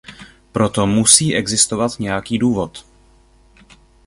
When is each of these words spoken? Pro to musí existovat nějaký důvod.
Pro 0.51 0.69
to 0.69 0.87
musí 0.87 1.35
existovat 1.35 1.99
nějaký 1.99 2.37
důvod. 2.37 2.85